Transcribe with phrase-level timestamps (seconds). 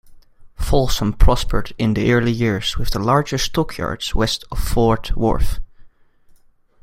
[0.55, 5.59] Folsom prospered in the early years with the largest stockyards west of Fort Worth.